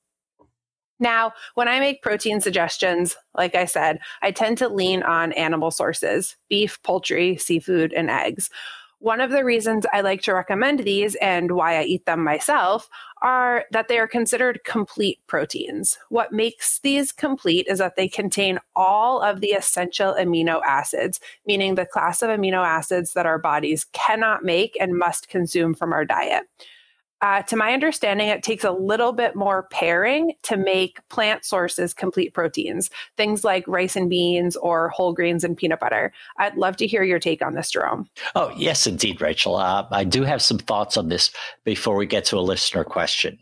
Now, 1.00 1.32
when 1.56 1.68
I 1.68 1.80
make 1.80 2.02
protein 2.02 2.42
suggestions, 2.42 3.16
like 3.34 3.56
I 3.56 3.66
said, 3.66 4.00
I 4.22 4.32
tend 4.32 4.58
to 4.58 4.68
lean 4.68 5.02
on 5.04 5.32
animal 5.34 5.72
sources 5.72 6.36
beef, 6.50 6.82
poultry, 6.84 7.38
seafood, 7.38 7.94
and 7.94 8.10
eggs. 8.10 8.50
One 9.00 9.22
of 9.22 9.32
the 9.32 9.46
reasons 9.46 9.86
I 9.94 10.02
like 10.02 10.22
to 10.24 10.34
recommend 10.34 10.80
these 10.80 11.16
and 11.16 11.54
why 11.54 11.78
I 11.78 11.84
eat 11.84 12.06
them 12.06 12.22
myself 12.22 12.90
are 13.22 13.64
that 13.72 13.88
they 13.88 13.98
are 13.98 14.08
considered 14.08 14.60
complete 14.66 15.20
proteins. 15.26 15.98
What 16.10 16.34
makes 16.34 16.80
these 16.80 17.14
complete 17.14 17.66
is 17.70 17.80
that 17.80 17.96
they 17.96 18.10
contain 18.10 18.60
all 18.76 19.22
of 19.22 19.40
the 19.40 19.52
essential 19.52 20.16
amino 20.20 20.62
acids, 20.66 21.22
meaning 21.46 21.76
the 21.76 21.86
class 21.86 22.22
of 22.22 22.30
amino 22.30 22.66
acids 22.66 23.14
that 23.14 23.26
our 23.26 23.40
bodies 23.40 23.86
cannot 23.94 24.44
make 24.44 24.76
and 24.82 24.98
must 24.98 25.30
consume 25.30 25.74
from 25.74 25.94
our 25.94 26.04
diet. 26.04 26.44
Uh, 27.22 27.42
to 27.44 27.58
my 27.58 27.74
understanding, 27.74 28.30
it 28.30 28.44
takes 28.44 28.64
a 28.64 28.72
little 28.72 29.12
bit 29.12 29.36
more 29.36 29.64
pairing 29.72 30.34
to 30.44 30.56
make 30.56 31.00
plant 31.10 31.44
sources 31.44 31.94
complete 31.94 32.34
proteins, 32.34 32.90
things 33.18 33.44
like 33.44 33.68
rice 33.68 33.96
and 33.96 34.10
beans 34.10 34.56
or 34.56 34.90
whole 34.90 35.14
grains 35.14 35.44
and 35.44 35.58
peanut 35.58 35.80
butter. 35.80 36.14
I'd 36.38 36.56
love 36.56 36.78
to 36.78 36.88
hear 36.88 37.04
your 37.04 37.20
take 37.20 37.42
on 37.42 37.56
this, 37.56 37.72
Jerome. 37.72 38.10
Oh, 38.36 38.54
yes, 38.56 38.88
indeed, 38.88 39.20
Rachel. 39.20 39.58
Uh, 39.58 39.86
I 39.92 40.06
do 40.06 40.24
have 40.24 40.42
some 40.42 40.60
thoughts 40.60 40.96
on 40.96 41.10
this 41.10 41.32
before 41.66 41.96
we 41.96 42.06
get 42.06 42.26
to 42.26 42.38
a 42.38 42.40
listener 42.40 42.86
question. 42.86 43.38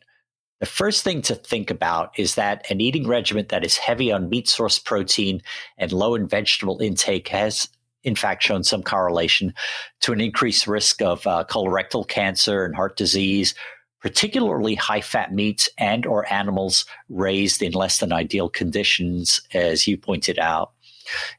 The 0.59 0.65
first 0.65 1.03
thing 1.03 1.21
to 1.23 1.35
think 1.35 1.69
about 1.69 2.17
is 2.17 2.33
that 2.33 2.65
an 2.71 2.81
eating 2.81 3.07
regimen 3.07 3.45
that 3.49 3.63
is 3.63 3.77
heavy 3.77 4.11
on 4.11 4.29
meat 4.29 4.47
source 4.49 4.79
protein 4.79 5.43
and 5.77 5.91
low 5.91 6.15
in 6.15 6.27
vegetable 6.27 6.79
intake 6.81 7.27
has 7.27 7.69
in 8.07 8.15
fact 8.15 8.41
shown 8.41 8.63
some 8.63 8.81
correlation 8.81 9.53
to 9.99 10.13
an 10.13 10.21
increased 10.21 10.65
risk 10.65 11.01
of 11.01 11.25
uh, 11.27 11.43
colorectal 11.49 12.07
cancer 12.07 12.65
and 12.65 12.75
heart 12.75 12.97
disease 12.97 13.53
particularly 14.01 14.75
high 14.75 15.01
fat 15.01 15.33
meats 15.33 15.69
and 15.77 16.05
or 16.05 16.31
animals 16.31 16.85
raised 17.09 17.61
in 17.61 17.71
less 17.73 17.99
than 17.99 18.13
ideal 18.13 18.49
conditions 18.49 19.41
as 19.53 19.87
you 19.87 19.97
pointed 19.97 20.39
out. 20.39 20.71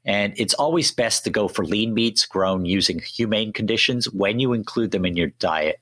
And 0.04 0.32
it's 0.36 0.54
always 0.54 0.90
best 0.90 1.24
to 1.24 1.30
go 1.30 1.46
for 1.48 1.64
lean 1.64 1.94
meats 1.94 2.26
grown 2.26 2.64
using 2.64 2.98
humane 2.98 3.52
conditions 3.52 4.10
when 4.10 4.38
you 4.38 4.52
include 4.52 4.90
them 4.90 5.04
in 5.04 5.16
your 5.16 5.28
diet. 5.38 5.80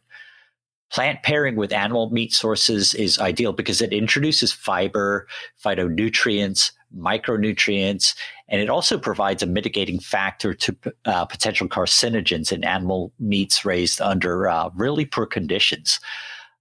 Plant 0.92 1.22
pairing 1.22 1.56
with 1.56 1.72
animal 1.72 2.10
meat 2.10 2.32
sources 2.32 2.94
is 2.94 3.18
ideal 3.18 3.52
because 3.52 3.80
it 3.80 3.92
introduces 3.92 4.52
fiber, 4.52 5.26
phytonutrients, 5.64 6.72
micronutrients, 6.94 8.14
and 8.48 8.60
it 8.60 8.68
also 8.68 8.98
provides 8.98 9.42
a 9.42 9.46
mitigating 9.46 9.98
factor 9.98 10.54
to 10.54 10.76
uh, 11.04 11.24
potential 11.24 11.68
carcinogens 11.68 12.52
in 12.52 12.64
animal 12.64 13.12
meats 13.18 13.64
raised 13.64 14.00
under 14.00 14.48
uh, 14.48 14.70
really 14.74 15.04
poor 15.04 15.26
conditions. 15.26 16.00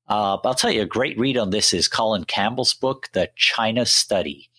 Uh, 0.07 0.37
I'll 0.43 0.53
tell 0.53 0.71
you, 0.71 0.83
a 0.83 0.85
great 0.85 1.17
read 1.17 1.37
on 1.37 1.49
this 1.49 1.73
is 1.73 1.87
Colin 1.87 2.25
Campbell's 2.25 2.73
book, 2.73 3.09
The 3.13 3.29
China 3.35 3.85
Study. 3.85 4.49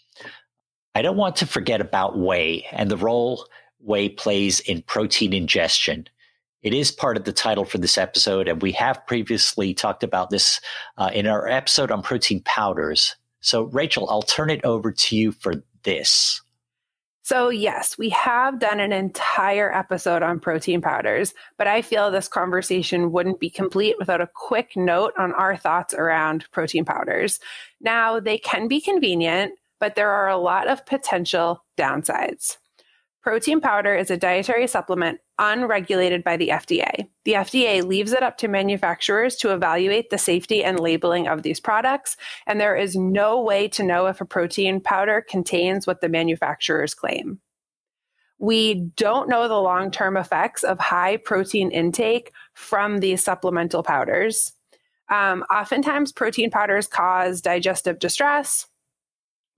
I 0.94 1.02
don't 1.02 1.16
want 1.16 1.36
to 1.36 1.46
forget 1.46 1.80
about 1.80 2.18
whey 2.18 2.66
and 2.72 2.90
the 2.90 2.96
role 2.96 3.46
whey 3.78 4.08
plays 4.08 4.60
in 4.60 4.82
protein 4.82 5.32
ingestion. 5.32 6.08
It 6.62 6.74
is 6.74 6.90
part 6.90 7.16
of 7.16 7.24
the 7.24 7.32
title 7.32 7.64
for 7.64 7.78
this 7.78 7.96
episode, 7.96 8.48
and 8.48 8.60
we 8.60 8.72
have 8.72 9.06
previously 9.06 9.72
talked 9.72 10.02
about 10.02 10.30
this 10.30 10.60
uh, 10.98 11.10
in 11.12 11.26
our 11.26 11.46
episode 11.46 11.92
on 11.92 12.02
protein 12.02 12.42
powders. 12.44 13.14
So, 13.46 13.62
Rachel, 13.62 14.10
I'll 14.10 14.22
turn 14.22 14.50
it 14.50 14.64
over 14.64 14.90
to 14.90 15.16
you 15.16 15.30
for 15.30 15.62
this. 15.84 16.42
So, 17.22 17.48
yes, 17.48 17.96
we 17.96 18.08
have 18.08 18.58
done 18.58 18.80
an 18.80 18.92
entire 18.92 19.72
episode 19.72 20.20
on 20.22 20.40
protein 20.40 20.80
powders, 20.80 21.32
but 21.56 21.68
I 21.68 21.80
feel 21.80 22.10
this 22.10 22.26
conversation 22.26 23.12
wouldn't 23.12 23.38
be 23.38 23.48
complete 23.48 23.96
without 24.00 24.20
a 24.20 24.28
quick 24.34 24.76
note 24.76 25.12
on 25.16 25.32
our 25.32 25.56
thoughts 25.56 25.94
around 25.94 26.50
protein 26.50 26.84
powders. 26.84 27.38
Now, 27.80 28.18
they 28.18 28.36
can 28.36 28.66
be 28.66 28.80
convenient, 28.80 29.52
but 29.78 29.94
there 29.94 30.10
are 30.10 30.28
a 30.28 30.38
lot 30.38 30.66
of 30.66 30.84
potential 30.84 31.64
downsides. 31.78 32.56
Protein 33.22 33.60
powder 33.60 33.94
is 33.94 34.10
a 34.10 34.16
dietary 34.16 34.66
supplement 34.66 35.20
unregulated 35.38 36.24
by 36.24 36.36
the 36.36 36.48
FDA. 36.48 37.08
The 37.24 37.32
FDA 37.32 37.84
leaves 37.84 38.12
it 38.12 38.22
up 38.22 38.38
to 38.38 38.48
manufacturers 38.48 39.36
to 39.36 39.52
evaluate 39.52 40.10
the 40.10 40.18
safety 40.18 40.64
and 40.64 40.80
labeling 40.80 41.28
of 41.28 41.42
these 41.42 41.60
products, 41.60 42.16
and 42.46 42.60
there 42.60 42.76
is 42.76 42.96
no 42.96 43.40
way 43.40 43.68
to 43.68 43.82
know 43.82 44.06
if 44.06 44.20
a 44.20 44.24
protein 44.24 44.80
powder 44.80 45.24
contains 45.28 45.86
what 45.86 46.00
the 46.00 46.08
manufacturers 46.08 46.94
claim. 46.94 47.40
We 48.38 48.74
don't 48.96 49.28
know 49.28 49.48
the 49.48 49.54
long 49.54 49.90
term 49.90 50.16
effects 50.16 50.62
of 50.62 50.78
high 50.78 51.16
protein 51.16 51.70
intake 51.70 52.32
from 52.54 52.98
these 52.98 53.24
supplemental 53.24 53.82
powders. 53.82 54.52
Um, 55.08 55.44
oftentimes, 55.50 56.12
protein 56.12 56.50
powders 56.50 56.86
cause 56.86 57.40
digestive 57.40 57.98
distress, 57.98 58.66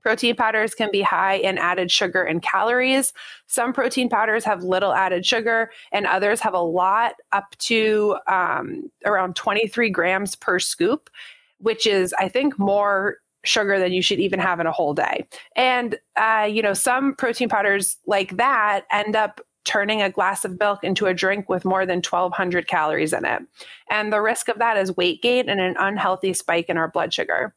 Protein 0.02 0.36
powders 0.36 0.74
can 0.74 0.90
be 0.92 1.02
high 1.02 1.34
in 1.34 1.58
added 1.58 1.90
sugar 1.90 2.22
and 2.22 2.42
calories. 2.42 3.12
Some 3.46 3.72
protein 3.72 4.08
powders 4.08 4.44
have 4.44 4.62
little 4.62 4.92
added 4.92 5.26
sugar, 5.26 5.70
and 5.92 6.06
others 6.06 6.40
have 6.40 6.54
a 6.54 6.60
lot, 6.60 7.14
up 7.32 7.56
to 7.58 8.16
um, 8.26 8.90
around 9.04 9.36
23 9.36 9.90
grams 9.90 10.36
per 10.36 10.58
scoop, 10.58 11.10
which 11.58 11.86
is, 11.86 12.14
I 12.18 12.28
think, 12.28 12.58
more 12.58 13.16
sugar 13.44 13.78
than 13.78 13.92
you 13.92 14.02
should 14.02 14.20
even 14.20 14.38
have 14.40 14.60
in 14.60 14.66
a 14.66 14.72
whole 14.72 14.94
day. 14.94 15.26
And, 15.56 15.96
uh, 16.16 16.48
you 16.50 16.62
know, 16.62 16.74
some 16.74 17.14
protein 17.14 17.48
powders 17.48 17.96
like 18.06 18.36
that 18.36 18.84
end 18.92 19.16
up 19.16 19.40
turning 19.64 20.00
a 20.00 20.10
glass 20.10 20.44
of 20.44 20.58
milk 20.58 20.82
into 20.82 21.06
a 21.06 21.14
drink 21.14 21.48
with 21.48 21.64
more 21.64 21.84
than 21.84 21.98
1200 21.98 22.66
calories 22.66 23.12
in 23.12 23.24
it. 23.24 23.42
And 23.90 24.12
the 24.12 24.20
risk 24.20 24.48
of 24.48 24.58
that 24.58 24.78
is 24.78 24.96
weight 24.96 25.20
gain 25.20 25.48
and 25.48 25.60
an 25.60 25.76
unhealthy 25.78 26.32
spike 26.32 26.70
in 26.70 26.78
our 26.78 26.88
blood 26.88 27.12
sugar. 27.12 27.54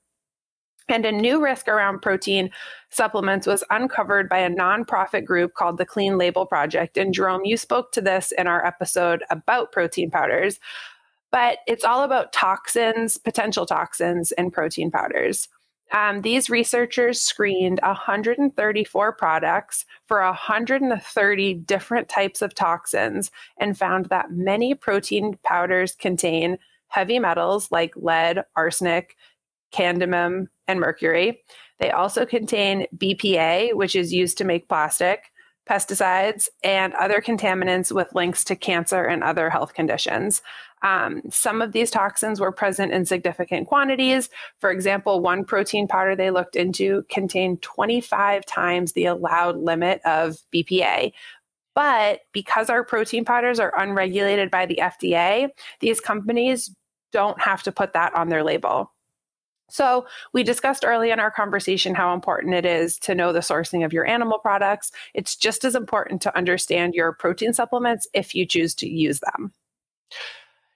And 0.91 1.05
a 1.05 1.11
new 1.11 1.41
risk 1.41 1.69
around 1.69 2.01
protein 2.01 2.49
supplements 2.89 3.47
was 3.47 3.63
uncovered 3.69 4.27
by 4.27 4.39
a 4.39 4.49
nonprofit 4.49 5.23
group 5.23 5.53
called 5.53 5.77
the 5.77 5.85
Clean 5.85 6.17
Label 6.17 6.45
Project. 6.45 6.97
And 6.97 7.13
Jerome, 7.13 7.45
you 7.45 7.55
spoke 7.55 7.93
to 7.93 8.01
this 8.01 8.33
in 8.37 8.45
our 8.45 8.65
episode 8.65 9.23
about 9.29 9.71
protein 9.71 10.11
powders, 10.11 10.59
but 11.31 11.59
it's 11.65 11.85
all 11.85 12.03
about 12.03 12.33
toxins, 12.33 13.17
potential 13.17 13.65
toxins 13.65 14.33
in 14.33 14.51
protein 14.51 14.91
powders. 14.91 15.47
Um, 15.93 16.21
these 16.21 16.49
researchers 16.49 17.21
screened 17.21 17.79
134 17.83 19.13
products 19.13 19.85
for 20.07 20.21
130 20.21 21.53
different 21.53 22.09
types 22.09 22.41
of 22.41 22.53
toxins 22.53 23.31
and 23.57 23.77
found 23.77 24.05
that 24.07 24.31
many 24.31 24.73
protein 24.73 25.37
powders 25.43 25.95
contain 25.95 26.57
heavy 26.87 27.19
metals 27.19 27.71
like 27.71 27.93
lead, 27.95 28.43
arsenic, 28.55 29.15
cadmium, 29.71 30.49
and 30.67 30.79
mercury. 30.79 31.43
They 31.79 31.91
also 31.91 32.25
contain 32.25 32.87
BPA, 32.95 33.73
which 33.73 33.95
is 33.95 34.13
used 34.13 34.37
to 34.37 34.43
make 34.43 34.69
plastic, 34.69 35.31
pesticides, 35.69 36.47
and 36.63 36.93
other 36.93 37.21
contaminants 37.21 37.91
with 37.91 38.13
links 38.13 38.43
to 38.45 38.55
cancer 38.55 39.03
and 39.03 39.23
other 39.23 39.49
health 39.49 39.73
conditions. 39.73 40.41
Um, 40.83 41.21
some 41.29 41.61
of 41.61 41.71
these 41.71 41.91
toxins 41.91 42.39
were 42.39 42.51
present 42.51 42.91
in 42.91 43.05
significant 43.05 43.67
quantities. 43.67 44.29
For 44.59 44.71
example, 44.71 45.21
one 45.21 45.45
protein 45.45 45.87
powder 45.87 46.15
they 46.15 46.31
looked 46.31 46.55
into 46.55 47.03
contained 47.09 47.61
25 47.61 48.45
times 48.45 48.93
the 48.93 49.05
allowed 49.05 49.57
limit 49.57 50.01
of 50.05 50.37
BPA. 50.53 51.13
But 51.75 52.21
because 52.33 52.69
our 52.69 52.83
protein 52.83 53.25
powders 53.25 53.59
are 53.59 53.73
unregulated 53.79 54.51
by 54.51 54.65
the 54.65 54.79
FDA, 54.81 55.49
these 55.79 55.99
companies 55.99 56.75
don't 57.11 57.39
have 57.41 57.63
to 57.63 57.71
put 57.71 57.93
that 57.93 58.13
on 58.15 58.29
their 58.29 58.43
label. 58.43 58.91
So, 59.71 60.05
we 60.33 60.43
discussed 60.43 60.85
early 60.85 61.11
in 61.11 61.19
our 61.19 61.31
conversation 61.31 61.95
how 61.95 62.13
important 62.13 62.53
it 62.53 62.65
is 62.65 62.97
to 62.99 63.15
know 63.15 63.33
the 63.33 63.39
sourcing 63.39 63.85
of 63.85 63.93
your 63.93 64.05
animal 64.05 64.39
products. 64.39 64.91
It's 65.13 65.35
just 65.35 65.63
as 65.63 65.75
important 65.75 66.21
to 66.23 66.37
understand 66.37 66.93
your 66.93 67.13
protein 67.13 67.53
supplements 67.53 68.07
if 68.13 68.35
you 68.35 68.45
choose 68.45 68.75
to 68.75 68.89
use 68.89 69.19
them. 69.19 69.53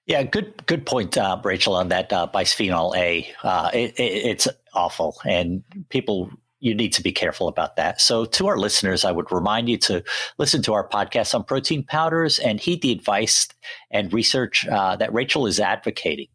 Yeah, 0.05 0.23
good 0.23 0.65
good 0.67 0.85
point, 0.85 1.17
uh, 1.17 1.41
Rachel, 1.43 1.75
on 1.75 1.89
that 1.89 2.13
uh, 2.13 2.27
bisphenol 2.31 2.95
A. 2.95 3.27
Uh, 3.43 3.71
it, 3.73 3.99
it, 3.99 4.25
it's 4.25 4.47
awful, 4.73 5.17
and 5.25 5.63
people 5.89 6.29
you 6.59 6.73
need 6.73 6.93
to 6.93 7.03
be 7.03 7.11
careful 7.11 7.47
about 7.47 7.75
that. 7.75 7.99
So, 8.01 8.25
to 8.25 8.47
our 8.47 8.57
listeners, 8.57 9.03
I 9.03 9.11
would 9.11 9.31
remind 9.31 9.67
you 9.67 9.77
to 9.79 10.03
listen 10.37 10.61
to 10.63 10.73
our 10.73 10.87
podcast 10.87 11.33
on 11.35 11.43
protein 11.43 11.83
powders 11.83 12.39
and 12.39 12.59
heed 12.59 12.81
the 12.81 12.91
advice 12.91 13.47
and 13.91 14.13
research 14.13 14.67
uh, 14.67 14.95
that 14.95 15.13
Rachel 15.13 15.47
is 15.47 15.59
advocating. 15.59 16.27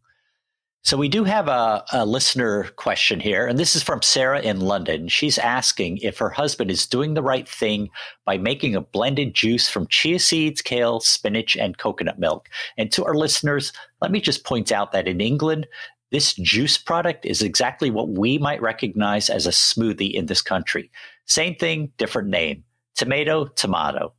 So 0.83 0.97
we 0.97 1.09
do 1.09 1.23
have 1.23 1.47
a, 1.47 1.83
a, 1.93 2.05
listener 2.07 2.63
question 2.75 3.19
here, 3.19 3.45
and 3.45 3.59
this 3.59 3.75
is 3.75 3.83
from 3.83 4.01
Sarah 4.01 4.41
in 4.41 4.61
London. 4.61 5.07
She's 5.09 5.37
asking 5.37 5.99
if 5.99 6.17
her 6.17 6.31
husband 6.31 6.71
is 6.71 6.87
doing 6.87 7.13
the 7.13 7.21
right 7.21 7.47
thing 7.47 7.89
by 8.25 8.39
making 8.39 8.75
a 8.75 8.81
blended 8.81 9.35
juice 9.35 9.69
from 9.69 9.85
chia 9.87 10.17
seeds, 10.17 10.59
kale, 10.59 10.99
spinach, 10.99 11.55
and 11.55 11.77
coconut 11.77 12.17
milk. 12.17 12.49
And 12.79 12.91
to 12.93 13.05
our 13.05 13.13
listeners, 13.13 13.71
let 14.01 14.11
me 14.11 14.19
just 14.19 14.43
point 14.43 14.71
out 14.71 14.91
that 14.91 15.07
in 15.07 15.21
England, 15.21 15.67
this 16.09 16.33
juice 16.33 16.79
product 16.79 17.27
is 17.27 17.43
exactly 17.43 17.91
what 17.91 18.09
we 18.09 18.39
might 18.39 18.61
recognize 18.61 19.29
as 19.29 19.45
a 19.45 19.51
smoothie 19.51 20.13
in 20.13 20.25
this 20.25 20.41
country. 20.41 20.89
Same 21.25 21.55
thing, 21.55 21.91
different 21.97 22.29
name. 22.29 22.63
Tomato, 22.95 23.45
tomato. 23.45 24.13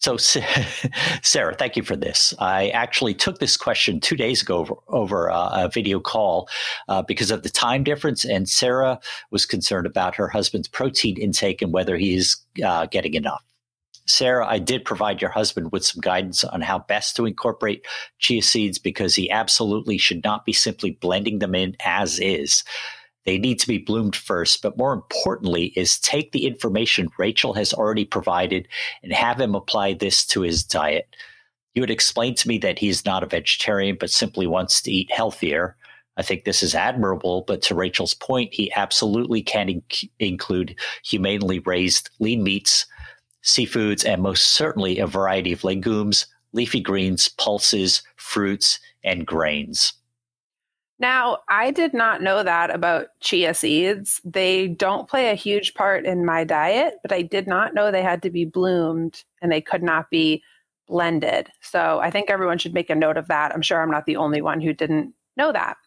So, 0.00 0.16
Sarah, 1.22 1.54
thank 1.54 1.76
you 1.76 1.82
for 1.82 1.94
this. 1.94 2.32
I 2.38 2.68
actually 2.70 3.14
took 3.14 3.38
this 3.38 3.56
question 3.56 4.00
two 4.00 4.16
days 4.16 4.42
ago 4.42 4.58
over, 4.58 4.74
over 4.88 5.28
a 5.28 5.70
video 5.72 6.00
call 6.00 6.48
uh, 6.88 7.02
because 7.02 7.30
of 7.30 7.42
the 7.42 7.50
time 7.50 7.84
difference, 7.84 8.24
and 8.24 8.48
Sarah 8.48 8.98
was 9.30 9.44
concerned 9.44 9.86
about 9.86 10.16
her 10.16 10.28
husband's 10.28 10.68
protein 10.68 11.18
intake 11.18 11.60
and 11.60 11.72
whether 11.72 11.96
he's 11.96 12.38
uh, 12.64 12.86
getting 12.86 13.14
enough. 13.14 13.42
Sarah, 14.06 14.46
I 14.46 14.58
did 14.58 14.84
provide 14.84 15.20
your 15.20 15.30
husband 15.30 15.70
with 15.70 15.84
some 15.84 16.00
guidance 16.00 16.42
on 16.42 16.62
how 16.62 16.80
best 16.80 17.14
to 17.16 17.26
incorporate 17.26 17.86
chia 18.18 18.42
seeds 18.42 18.78
because 18.78 19.14
he 19.14 19.30
absolutely 19.30 19.98
should 19.98 20.24
not 20.24 20.44
be 20.44 20.52
simply 20.52 20.92
blending 20.92 21.38
them 21.38 21.54
in 21.54 21.76
as 21.84 22.18
is. 22.18 22.64
They 23.30 23.38
need 23.38 23.60
to 23.60 23.68
be 23.68 23.78
bloomed 23.78 24.16
first, 24.16 24.60
but 24.60 24.76
more 24.76 24.92
importantly, 24.92 25.66
is 25.76 26.00
take 26.00 26.32
the 26.32 26.46
information 26.46 27.10
Rachel 27.16 27.52
has 27.52 27.72
already 27.72 28.04
provided 28.04 28.66
and 29.04 29.12
have 29.12 29.40
him 29.40 29.54
apply 29.54 29.92
this 29.92 30.26
to 30.26 30.40
his 30.40 30.64
diet. 30.64 31.14
You 31.74 31.82
had 31.84 31.92
explained 31.92 32.38
to 32.38 32.48
me 32.48 32.58
that 32.58 32.80
he's 32.80 33.04
not 33.04 33.22
a 33.22 33.26
vegetarian, 33.26 33.96
but 34.00 34.10
simply 34.10 34.48
wants 34.48 34.82
to 34.82 34.90
eat 34.90 35.12
healthier. 35.12 35.76
I 36.16 36.22
think 36.22 36.42
this 36.42 36.60
is 36.60 36.74
admirable, 36.74 37.44
but 37.46 37.62
to 37.62 37.76
Rachel's 37.76 38.14
point, 38.14 38.52
he 38.52 38.72
absolutely 38.72 39.42
can 39.42 39.68
inc- 39.68 40.10
include 40.18 40.74
humanely 41.04 41.60
raised 41.60 42.10
lean 42.18 42.42
meats, 42.42 42.84
seafoods, 43.44 44.04
and 44.04 44.20
most 44.20 44.54
certainly 44.54 44.98
a 44.98 45.06
variety 45.06 45.52
of 45.52 45.62
legumes, 45.62 46.26
leafy 46.52 46.80
greens, 46.80 47.28
pulses, 47.28 48.02
fruits, 48.16 48.80
and 49.04 49.24
grains. 49.24 49.92
Now, 51.00 51.38
I 51.48 51.70
did 51.70 51.94
not 51.94 52.22
know 52.22 52.42
that 52.42 52.70
about 52.70 53.08
chia 53.20 53.54
seeds. 53.54 54.20
They 54.22 54.68
don't 54.68 55.08
play 55.08 55.30
a 55.30 55.34
huge 55.34 55.72
part 55.72 56.04
in 56.04 56.26
my 56.26 56.44
diet, 56.44 56.96
but 57.02 57.10
I 57.10 57.22
did 57.22 57.46
not 57.46 57.72
know 57.72 57.90
they 57.90 58.02
had 58.02 58.22
to 58.22 58.30
be 58.30 58.44
bloomed 58.44 59.24
and 59.40 59.50
they 59.50 59.62
could 59.62 59.82
not 59.82 60.10
be 60.10 60.42
blended. 60.86 61.48
So 61.62 62.00
I 62.00 62.10
think 62.10 62.28
everyone 62.28 62.58
should 62.58 62.74
make 62.74 62.90
a 62.90 62.94
note 62.94 63.16
of 63.16 63.28
that. 63.28 63.52
I'm 63.52 63.62
sure 63.62 63.80
I'm 63.80 63.90
not 63.90 64.04
the 64.04 64.16
only 64.16 64.42
one 64.42 64.60
who 64.60 64.74
didn't 64.74 65.14
know 65.36 65.52
that. 65.52 65.78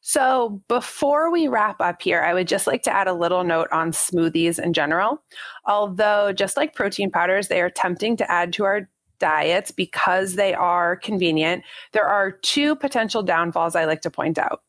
So 0.00 0.62
before 0.68 1.30
we 1.30 1.48
wrap 1.48 1.80
up 1.80 2.00
here, 2.00 2.22
I 2.22 2.32
would 2.32 2.48
just 2.48 2.66
like 2.66 2.82
to 2.84 2.94
add 2.94 3.08
a 3.08 3.12
little 3.12 3.44
note 3.44 3.68
on 3.72 3.90
smoothies 3.90 4.58
in 4.58 4.72
general. 4.72 5.22
Although, 5.66 6.32
just 6.32 6.56
like 6.56 6.74
protein 6.74 7.10
powders, 7.10 7.48
they 7.48 7.60
are 7.60 7.70
tempting 7.70 8.16
to 8.16 8.30
add 8.30 8.52
to 8.54 8.64
our 8.64 8.88
diets 9.22 9.70
because 9.70 10.34
they 10.34 10.52
are 10.52 10.96
convenient, 10.96 11.62
there 11.92 12.04
are 12.04 12.32
two 12.32 12.74
potential 12.74 13.22
downfalls 13.22 13.76
I 13.76 13.84
like 13.84 14.02
to 14.02 14.10
point 14.10 14.36
out. 14.36 14.62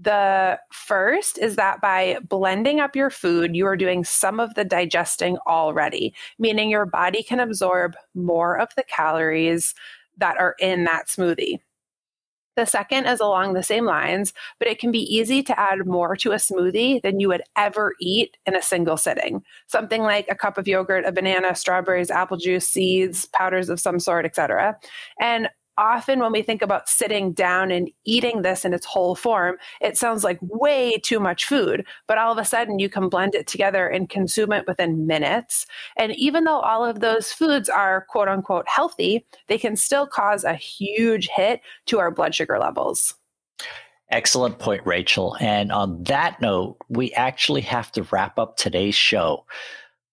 The 0.00 0.58
first 0.72 1.38
is 1.38 1.54
that 1.54 1.80
by 1.80 2.18
blending 2.28 2.80
up 2.80 2.96
your 2.96 3.10
food, 3.10 3.54
you 3.54 3.64
are 3.66 3.76
doing 3.76 4.04
some 4.04 4.40
of 4.40 4.52
the 4.54 4.64
digesting 4.64 5.38
already, 5.46 6.12
meaning 6.40 6.68
your 6.68 6.84
body 6.84 7.22
can 7.22 7.38
absorb 7.38 7.94
more 8.14 8.58
of 8.58 8.70
the 8.76 8.82
calories 8.82 9.72
that 10.18 10.36
are 10.36 10.56
in 10.58 10.82
that 10.84 11.06
smoothie. 11.06 11.60
The 12.56 12.66
second 12.66 13.06
is 13.06 13.20
along 13.20 13.54
the 13.54 13.62
same 13.62 13.84
lines, 13.84 14.32
but 14.58 14.68
it 14.68 14.78
can 14.78 14.92
be 14.92 15.02
easy 15.14 15.42
to 15.42 15.58
add 15.58 15.86
more 15.86 16.16
to 16.16 16.32
a 16.32 16.36
smoothie 16.36 17.02
than 17.02 17.20
you 17.20 17.28
would 17.28 17.42
ever 17.56 17.94
eat 18.00 18.36
in 18.46 18.54
a 18.54 18.62
single 18.62 18.96
sitting. 18.96 19.42
Something 19.66 20.02
like 20.02 20.26
a 20.28 20.34
cup 20.34 20.58
of 20.58 20.68
yogurt, 20.68 21.04
a 21.04 21.12
banana, 21.12 21.54
strawberries, 21.54 22.10
apple 22.10 22.36
juice, 22.36 22.66
seeds, 22.66 23.26
powders 23.26 23.68
of 23.68 23.80
some 23.80 23.98
sort, 23.98 24.24
etc. 24.24 24.78
And 25.20 25.48
often 25.78 26.20
when 26.20 26.32
we 26.32 26.42
think 26.42 26.62
about 26.62 26.88
sitting 26.88 27.32
down 27.32 27.70
and 27.70 27.90
eating 28.04 28.42
this 28.42 28.64
in 28.64 28.74
its 28.74 28.86
whole 28.86 29.14
form, 29.14 29.56
it 29.80 29.96
sounds 29.96 30.24
like 30.24 30.38
way 30.42 30.98
too 30.98 31.20
much 31.20 31.44
food. 31.44 31.86
But 32.06 32.18
all 32.18 32.32
of 32.32 32.38
a 32.38 32.44
sudden, 32.44 32.78
you 32.78 32.88
can 32.88 33.08
blend 33.08 33.34
it 33.34 33.46
together 33.46 33.88
and 33.88 34.08
consume 34.08 34.52
it 34.52 34.66
within 34.66 35.06
minutes. 35.06 35.66
And 35.96 36.14
even 36.16 36.44
though 36.44 36.60
all 36.60 36.84
of 36.84 37.00
those 37.00 37.32
foods 37.32 37.68
are 37.68 38.06
quote 38.08 38.28
unquote 38.28 38.66
healthy, 38.68 39.26
they 39.48 39.58
can 39.58 39.76
still 39.76 40.06
cause 40.06 40.44
a 40.44 40.54
huge 40.54 41.28
hit 41.28 41.60
to 41.86 41.98
our 41.98 42.10
blood 42.10 42.34
sugar 42.34 42.58
levels. 42.58 43.14
Excellent 44.10 44.58
point, 44.58 44.82
Rachel. 44.84 45.36
And 45.40 45.72
on 45.72 46.04
that 46.04 46.40
note, 46.40 46.76
we 46.88 47.12
actually 47.14 47.62
have 47.62 47.90
to 47.92 48.02
wrap 48.12 48.38
up 48.38 48.56
today's 48.56 48.94
show. 48.94 49.44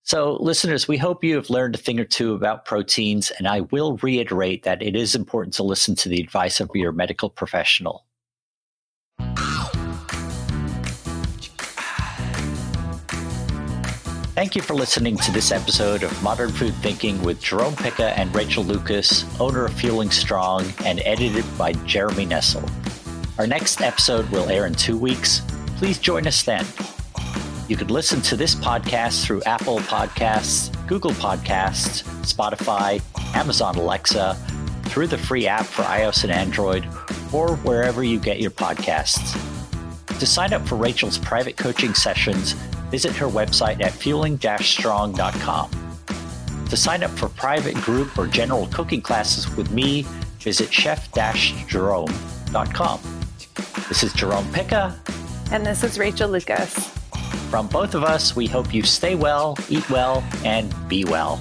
So, 0.04 0.38
listeners, 0.40 0.88
we 0.88 0.98
hope 0.98 1.24
you 1.24 1.36
have 1.36 1.50
learned 1.50 1.76
a 1.76 1.78
thing 1.78 2.00
or 2.00 2.06
two 2.06 2.34
about 2.34 2.66
proteins, 2.66 3.32
and 3.32 3.48
I 3.48 3.62
will 3.62 3.98
reiterate 3.98 4.64
that 4.64 4.82
it 4.82 4.96
is 4.96 5.16
important 5.16 5.54
to 5.56 5.64
listen 5.64 5.96
to 5.98 6.10
the 6.10 6.20
advice 6.20 6.60
of 6.60 6.72
your 6.74 6.92
medical 6.92 7.30
professional. 7.30 8.06
Thank 14.34 14.56
you 14.56 14.64
for 14.64 14.74
listening 14.74 15.18
to 15.18 15.32
this 15.32 15.52
episode 15.52 16.02
of 16.02 16.24
Modern 16.24 16.50
Food 16.50 16.74
Thinking 16.76 17.22
with 17.22 17.40
Jerome 17.40 17.76
Picca 17.76 18.18
and 18.18 18.34
Rachel 18.34 18.64
Lucas, 18.64 19.24
owner 19.40 19.66
of 19.66 19.74
Fueling 19.74 20.10
Strong, 20.10 20.66
and 20.84 21.00
edited 21.06 21.46
by 21.60 21.74
Jeremy 21.86 22.26
Nessel. 22.26 22.68
Our 23.38 23.46
next 23.46 23.82
episode 23.82 24.28
will 24.30 24.50
air 24.50 24.66
in 24.66 24.74
two 24.74 24.98
weeks. 24.98 25.42
Please 25.78 26.00
join 26.00 26.26
us 26.26 26.42
then. 26.42 26.66
You 27.72 27.78
can 27.78 27.88
listen 27.88 28.20
to 28.24 28.36
this 28.36 28.54
podcast 28.54 29.24
through 29.24 29.44
Apple 29.44 29.80
Podcasts, 29.80 30.76
Google 30.88 31.12
Podcasts, 31.12 32.04
Spotify, 32.26 33.02
Amazon 33.34 33.78
Alexa, 33.78 34.36
through 34.88 35.08
the 35.08 35.18
free 35.18 35.48
app 35.48 35.66
for 35.66 35.84
iOS 35.84 36.24
and 36.24 36.34
Android, 36.34 36.86
or 37.32 37.56
wherever 37.56 38.04
you 38.04 38.20
get 38.20 38.42
your 38.42 38.52
podcasts. 38.52 39.40
To 40.20 40.26
sign 40.26 40.52
up 40.52 40.68
for 40.68 40.76
Rachel's 40.76 41.18
private 41.18 41.56
coaching 41.56 41.94
sessions, 41.94 42.52
visit 42.92 43.16
her 43.16 43.28
website 43.28 43.82
at 43.82 43.94
fueling-strong.com. 43.94 45.72
To 46.68 46.76
sign 46.76 47.04
up 47.04 47.12
for 47.12 47.30
private 47.30 47.76
group 47.76 48.20
or 48.20 48.28
general 48.28 48.68
cooking 48.68 49.02
classes 49.02 49.50
with 49.56 49.72
me, 49.72 50.02
visit 50.40 50.74
chef-jerome.com. 50.74 53.00
This 53.88 54.04
is 54.04 54.12
Jerome 54.12 54.52
Picca. 54.52 55.02
And 55.54 55.66
this 55.66 55.86
is 55.86 55.98
Rachel 55.98 56.30
Lucas. 56.30 57.01
From 57.50 57.68
both 57.68 57.96
of 57.96 58.04
us, 58.04 58.36
we 58.36 58.48
hope 58.48 58.74
you 58.74 58.84
stay 58.84 59.16
well, 59.16 59.58
eat 59.70 59.90
well, 59.90 60.24
and 60.44 60.74
be 60.88 61.06
well. 61.06 61.40